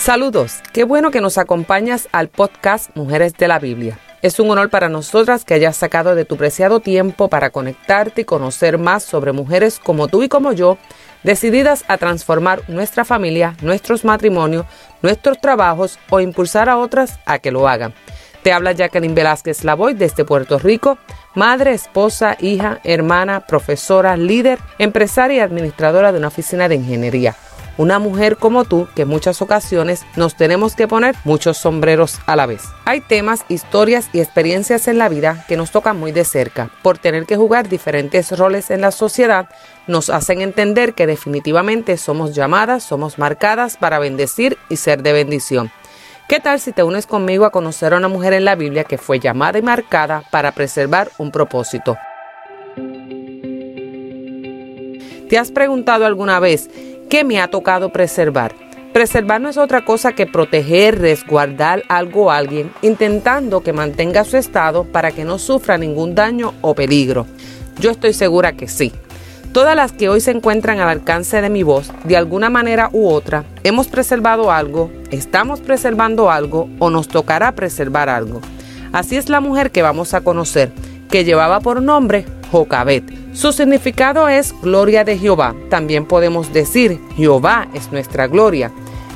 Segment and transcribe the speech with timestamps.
[0.00, 3.98] Saludos, qué bueno que nos acompañas al podcast Mujeres de la Biblia.
[4.22, 8.24] Es un honor para nosotras que hayas sacado de tu preciado tiempo para conectarte y
[8.24, 10.78] conocer más sobre mujeres como tú y como yo,
[11.22, 14.64] decididas a transformar nuestra familia, nuestros matrimonios,
[15.02, 17.92] nuestros trabajos o impulsar a otras a que lo hagan.
[18.42, 20.96] Te habla Jacqueline Velázquez Lavoy desde Puerto Rico,
[21.34, 27.36] madre, esposa, hija, hermana, profesora, líder, empresaria y administradora de una oficina de ingeniería
[27.80, 32.36] una mujer como tú que en muchas ocasiones nos tenemos que poner muchos sombreros a
[32.36, 32.64] la vez.
[32.84, 36.68] Hay temas, historias y experiencias en la vida que nos tocan muy de cerca.
[36.82, 39.48] Por tener que jugar diferentes roles en la sociedad,
[39.86, 45.72] nos hacen entender que definitivamente somos llamadas, somos marcadas para bendecir y ser de bendición.
[46.28, 48.98] ¿Qué tal si te unes conmigo a conocer a una mujer en la Biblia que
[48.98, 51.96] fue llamada y marcada para preservar un propósito?
[55.30, 56.68] ¿Te has preguntado alguna vez
[57.10, 58.54] ¿Qué me ha tocado preservar?
[58.92, 64.36] Preservar no es otra cosa que proteger, resguardar algo o alguien, intentando que mantenga su
[64.36, 67.26] estado para que no sufra ningún daño o peligro.
[67.80, 68.92] Yo estoy segura que sí.
[69.52, 73.08] Todas las que hoy se encuentran al alcance de mi voz, de alguna manera u
[73.08, 78.40] otra, hemos preservado algo, estamos preservando algo o nos tocará preservar algo.
[78.92, 80.70] Así es la mujer que vamos a conocer,
[81.10, 83.19] que llevaba por nombre Jocabet.
[83.32, 85.54] Su significado es gloria de Jehová.
[85.68, 88.72] También podemos decir Jehová es nuestra gloria.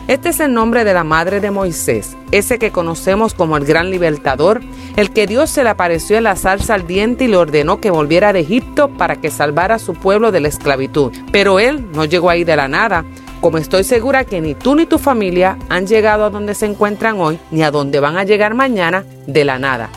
[0.07, 3.91] Este es el nombre de la madre de Moisés, ese que conocemos como el gran
[3.91, 4.61] libertador,
[4.97, 7.91] el que Dios se le apareció en la salsa al diente y le ordenó que
[7.91, 11.11] volviera de Egipto para que salvara a su pueblo de la esclavitud.
[11.33, 13.05] Pero él no llegó ahí de la nada,
[13.41, 17.19] como estoy segura que ni tú ni tu familia han llegado a donde se encuentran
[17.19, 19.89] hoy, ni a donde van a llegar mañana de la nada.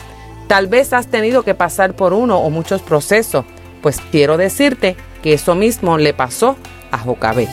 [0.48, 3.44] Tal vez has tenido que pasar por uno o muchos procesos,
[3.82, 6.56] pues quiero decirte que eso mismo le pasó
[6.90, 7.48] a Jocabet.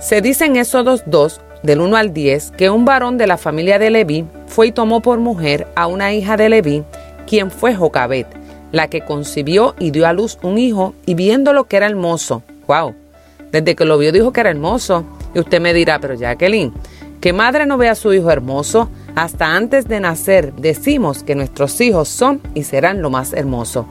[0.00, 3.78] Se dice en Éxodos 2, del 1 al 10, que un varón de la familia
[3.78, 6.84] de Leví fue y tomó por mujer a una hija de Leví,
[7.26, 8.26] quien fue Jocabet,
[8.72, 12.94] la que concibió y dio a luz un hijo, y viéndolo que era hermoso, wow,
[13.50, 15.04] desde que lo vio dijo que era hermoso,
[15.34, 16.72] y usted me dirá, pero Jacqueline,
[17.20, 18.88] que madre no vea a su hijo hermoso,
[19.22, 23.86] hasta antes de nacer decimos que nuestros hijos son y serán lo más hermoso.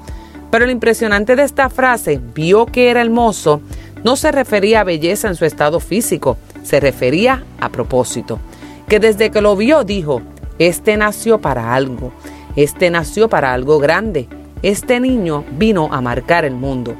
[0.49, 3.61] Pero lo impresionante de esta frase, vio que era hermoso,
[4.05, 8.39] no se refería a belleza en su estado físico, se refería a propósito.
[8.87, 10.21] Que desde que lo vio dijo,
[10.59, 12.13] este nació para algo,
[12.55, 14.29] este nació para algo grande,
[14.61, 16.95] este niño vino a marcar el mundo.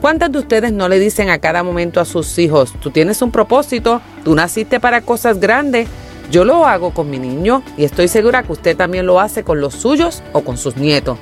[0.00, 3.30] ¿Cuántas de ustedes no le dicen a cada momento a sus hijos, tú tienes un
[3.30, 5.88] propósito, tú naciste para cosas grandes?
[6.30, 9.60] Yo lo hago con mi niño y estoy segura que usted también lo hace con
[9.60, 11.18] los suyos o con sus nietos.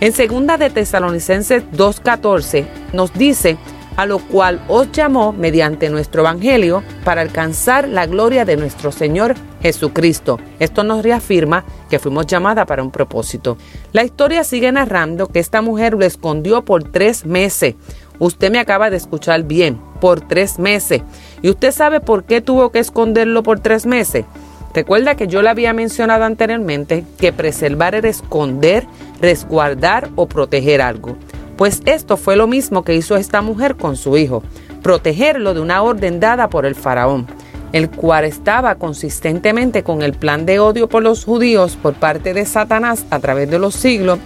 [0.00, 3.58] En segunda de Tesalonicenses 2.14 nos dice,
[3.96, 9.34] a lo cual os llamó mediante nuestro Evangelio para alcanzar la gloria de nuestro Señor
[9.60, 10.38] Jesucristo.
[10.58, 13.58] Esto nos reafirma que fuimos llamadas para un propósito.
[13.92, 17.74] La historia sigue narrando que esta mujer lo escondió por tres meses.
[18.18, 21.02] Usted me acaba de escuchar bien, por tres meses.
[21.42, 24.24] ¿Y usted sabe por qué tuvo que esconderlo por tres meses?
[24.72, 28.86] Recuerda que yo le había mencionado anteriormente que preservar era esconder,
[29.20, 31.16] resguardar o proteger algo.
[31.56, 34.42] Pues esto fue lo mismo que hizo esta mujer con su hijo,
[34.82, 37.26] protegerlo de una orden dada por el faraón,
[37.72, 42.46] el cual estaba consistentemente con el plan de odio por los judíos por parte de
[42.46, 44.18] Satanás a través de los siglos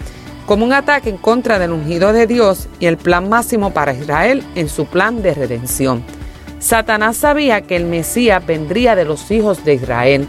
[0.47, 4.44] como un ataque en contra del ungido de Dios y el plan máximo para Israel
[4.55, 6.05] en su plan de redención.
[6.64, 10.26] Satanás sabía que el Mesías vendría de los hijos de Israel.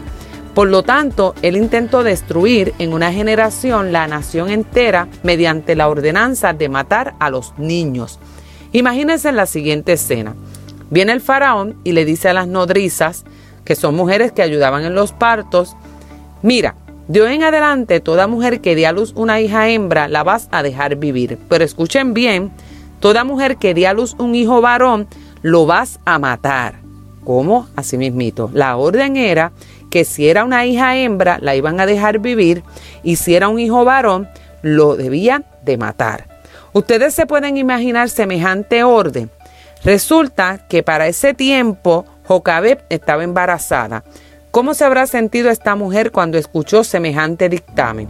[0.54, 6.52] Por lo tanto, él intentó destruir en una generación la nación entera mediante la ordenanza
[6.52, 8.18] de matar a los niños.
[8.72, 10.34] Imagínense la siguiente escena.
[10.90, 13.24] Viene el faraón y le dice a las nodrizas,
[13.64, 15.74] que son mujeres que ayudaban en los partos,
[16.42, 16.74] mira,
[17.08, 20.48] de hoy en adelante, toda mujer que dé a luz una hija hembra la vas
[20.50, 21.38] a dejar vivir.
[21.48, 22.50] Pero escuchen bien,
[23.00, 25.08] toda mujer que dé a luz un hijo varón
[25.46, 26.80] lo vas a matar.
[27.24, 27.68] ¿Cómo?
[27.76, 28.50] Así mismito.
[28.52, 29.52] La orden era
[29.90, 32.64] que si era una hija hembra la iban a dejar vivir
[33.04, 34.28] y si era un hijo varón
[34.62, 36.26] lo debían de matar.
[36.72, 39.30] Ustedes se pueden imaginar semejante orden.
[39.84, 44.02] Resulta que para ese tiempo Jocabeb estaba embarazada.
[44.50, 48.08] ¿Cómo se habrá sentido esta mujer cuando escuchó semejante dictamen?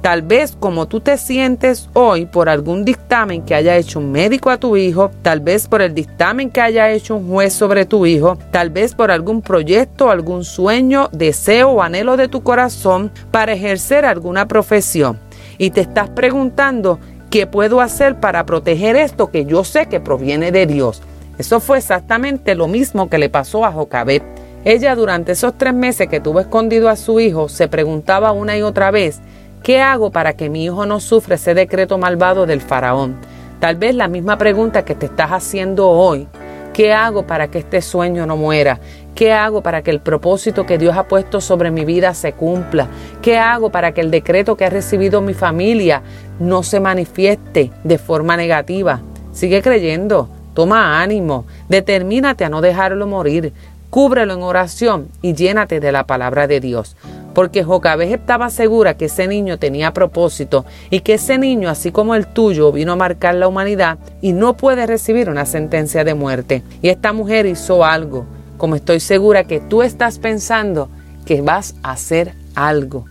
[0.00, 4.48] Tal vez como tú te sientes hoy por algún dictamen que haya hecho un médico
[4.48, 8.06] a tu hijo, tal vez por el dictamen que haya hecho un juez sobre tu
[8.06, 13.52] hijo, tal vez por algún proyecto, algún sueño, deseo o anhelo de tu corazón para
[13.52, 15.18] ejercer alguna profesión.
[15.58, 20.52] Y te estás preguntando, ¿qué puedo hacer para proteger esto que yo sé que proviene
[20.52, 21.02] de Dios?
[21.38, 24.22] Eso fue exactamente lo mismo que le pasó a Jocabet.
[24.64, 28.62] Ella durante esos tres meses que tuvo escondido a su hijo se preguntaba una y
[28.62, 29.20] otra vez,
[29.62, 33.16] ¿Qué hago para que mi hijo no sufra ese decreto malvado del faraón?
[33.60, 36.28] Tal vez la misma pregunta que te estás haciendo hoy.
[36.72, 38.78] ¿Qué hago para que este sueño no muera?
[39.14, 42.86] ¿Qué hago para que el propósito que Dios ha puesto sobre mi vida se cumpla?
[43.20, 46.02] ¿Qué hago para que el decreto que ha recibido mi familia
[46.38, 49.00] no se manifieste de forma negativa?
[49.32, 53.52] Sigue creyendo, toma ánimo, determínate a no dejarlo morir,
[53.90, 56.96] cúbrelo en oración y llénate de la palabra de Dios
[57.34, 62.14] porque Jocabez estaba segura que ese niño tenía propósito y que ese niño, así como
[62.14, 66.62] el tuyo, vino a marcar la humanidad y no puede recibir una sentencia de muerte.
[66.82, 68.26] Y esta mujer hizo algo,
[68.56, 70.88] como estoy segura que tú estás pensando
[71.26, 73.04] que vas a hacer algo.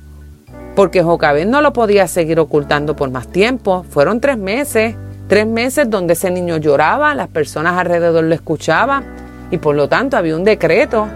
[0.76, 4.96] Porque Jocabez no lo podía seguir ocultando por más tiempo, fueron tres meses,
[5.28, 9.06] tres meses donde ese niño lloraba, las personas alrededor lo escuchaban
[9.52, 11.08] y por lo tanto había un decreto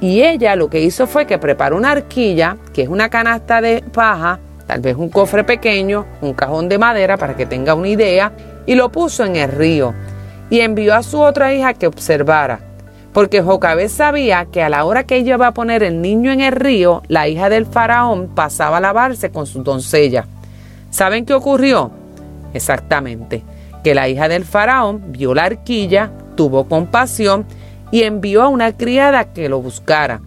[0.00, 3.82] y ella lo que hizo fue que preparó una arquilla, que es una canasta de
[3.92, 8.32] paja, tal vez un cofre pequeño, un cajón de madera para que tenga una idea,
[8.66, 9.94] y lo puso en el río.
[10.50, 12.60] Y envió a su otra hija que observara,
[13.12, 16.40] porque Jocabez sabía que a la hora que ella iba a poner el niño en
[16.40, 20.26] el río, la hija del faraón pasaba a lavarse con su doncella.
[20.90, 21.90] ¿Saben qué ocurrió?
[22.52, 23.42] Exactamente,
[23.82, 27.46] que la hija del faraón vio la arquilla, tuvo compasión
[27.90, 30.20] y envió a una criada que lo buscara.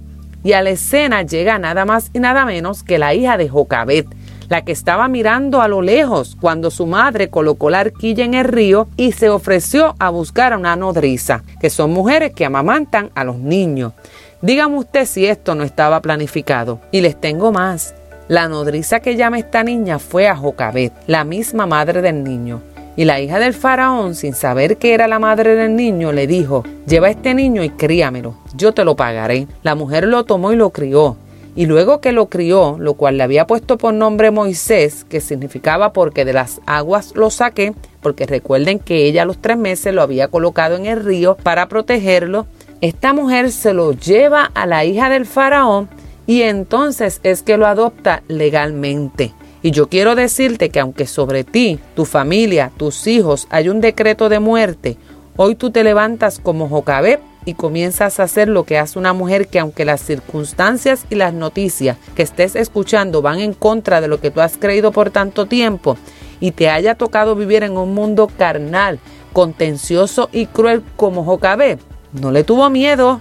[0.44, 4.08] Y a la escena llega nada más y nada menos que la hija de Jocabet,
[4.48, 8.46] la que estaba mirando a lo lejos cuando su madre colocó la arquilla en el
[8.46, 13.24] río y se ofreció a buscar a una nodriza, que son mujeres que amamantan a
[13.24, 13.94] los niños.
[14.42, 16.80] Dígame usted si esto no estaba planificado.
[16.92, 17.94] Y les tengo más.
[18.30, 22.62] La nodriza que llama esta niña fue a Jocabet, la misma madre del niño.
[22.96, 26.64] Y la hija del faraón, sin saber que era la madre del niño, le dijo,
[26.86, 29.48] lleva este niño y críamelo, yo te lo pagaré.
[29.64, 31.16] La mujer lo tomó y lo crió.
[31.56, 35.94] Y luego que lo crió, lo cual le había puesto por nombre Moisés, que significaba
[35.94, 40.02] porque de las aguas lo saqué, porque recuerden que ella a los tres meses lo
[40.02, 42.46] había colocado en el río para protegerlo,
[42.82, 45.90] esta mujer se lo lleva a la hija del faraón
[46.26, 49.34] y entonces es que lo adopta legalmente.
[49.62, 54.30] Y yo quiero decirte que aunque sobre ti, tu familia, tus hijos hay un decreto
[54.30, 54.98] de muerte,
[55.36, 59.48] hoy tú te levantas como Jocabeb y comienzas a hacer lo que hace una mujer
[59.48, 64.22] que aunque las circunstancias y las noticias que estés escuchando van en contra de lo
[64.22, 65.98] que tú has creído por tanto tiempo
[66.40, 69.00] y te haya tocado vivir en un mundo carnal,
[69.34, 71.80] contencioso y cruel como Jocabeb,
[72.14, 73.20] no le tuvo miedo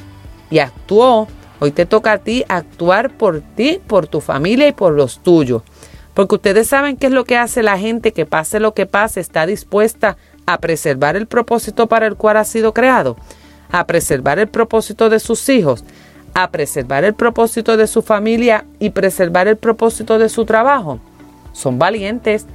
[0.51, 1.27] y actuó.
[1.61, 5.63] Hoy te toca a ti actuar por ti, por tu familia y por los tuyos.
[6.19, 9.21] Porque ustedes saben qué es lo que hace la gente que pase lo que pase,
[9.21, 10.17] está dispuesta
[10.47, 13.17] a preservar el propósito para el cual ha sido creado,
[13.71, 15.85] a preservar el propósito de sus hijos,
[16.35, 20.99] a preservar el propósito de su familia y preservar el propósito de su trabajo.
[21.53, 22.47] Son valientes.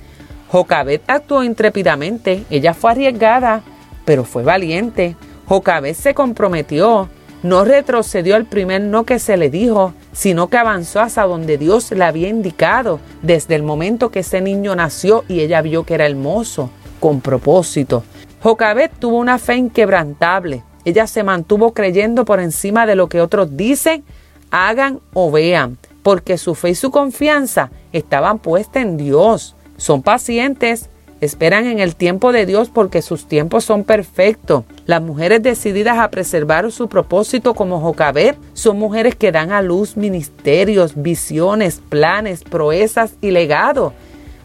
[0.50, 3.64] Jocabet actuó intrépidamente, ella fue arriesgada,
[4.04, 5.16] pero fue valiente.
[5.48, 7.08] Jocabet se comprometió,
[7.44, 11.92] no retrocedió al primer no que se le dijo, sino que avanzó hasta donde Dios
[11.92, 16.06] le había indicado desde el momento que ese niño nació y ella vio que era
[16.06, 16.70] hermoso,
[17.00, 18.04] con propósito.
[18.42, 20.64] Jocabet tuvo una fe inquebrantable.
[20.86, 24.04] Ella se mantuvo creyendo por encima de lo que otros dicen,
[24.52, 29.56] hagan o vean, porque su fe y su confianza estaban puestas en Dios.
[29.78, 30.90] Son pacientes,
[31.24, 34.65] Esperan en el tiempo de Dios porque sus tiempos son perfectos.
[34.86, 39.96] Las mujeres decididas a preservar su propósito como Jocabet son mujeres que dan a luz
[39.96, 43.94] ministerios, visiones, planes, proezas y legados.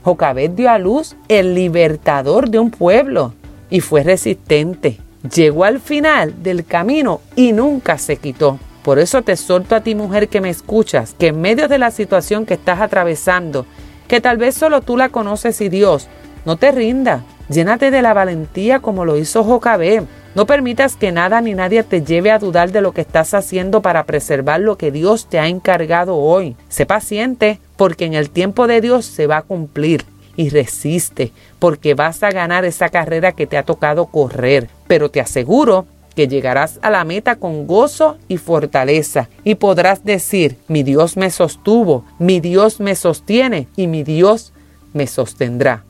[0.05, 3.35] Jocabet dio a luz el libertador de un pueblo
[3.71, 4.99] y fue resistente.
[5.35, 8.61] Llegó al final del camino y nunca se quitó.
[8.85, 11.91] Por eso te suelto a ti mujer que me escuchas, que en medio de la
[11.91, 13.67] situación que estás atravesando,
[14.07, 16.09] que tal vez solo tú la conoces y Dios,
[16.45, 20.03] no te rindas, llénate de la valentía como lo hizo Jocabé.
[20.35, 23.83] No permitas que nada ni nadie te lleve a dudar de lo que estás haciendo
[23.83, 26.55] para preservar lo que Dios te ha encargado hoy.
[26.69, 30.05] Sé paciente, porque en el tiempo de Dios se va a cumplir.
[30.37, 34.69] y resiste, porque vas a ganar esa carrera que te ha tocado correr.
[34.87, 40.57] Pero te aseguro que llegarás a la meta con gozo y fortaleza y podrás decir,
[40.69, 44.53] mi Dios me sostuvo, mi Dios me sostiene y mi Dios
[44.93, 45.88] me sostendrá.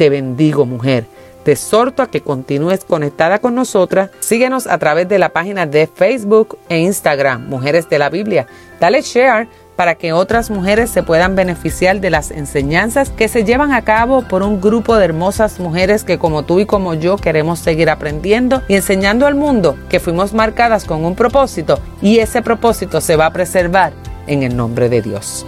[0.00, 1.04] Te bendigo mujer.
[1.44, 4.08] Te exhorto a que continúes conectada con nosotras.
[4.20, 8.46] Síguenos a través de la página de Facebook e Instagram, Mujeres de la Biblia.
[8.80, 13.74] Dale share para que otras mujeres se puedan beneficiar de las enseñanzas que se llevan
[13.74, 17.58] a cabo por un grupo de hermosas mujeres que como tú y como yo queremos
[17.58, 23.02] seguir aprendiendo y enseñando al mundo que fuimos marcadas con un propósito y ese propósito
[23.02, 23.92] se va a preservar
[24.26, 25.44] en el nombre de Dios.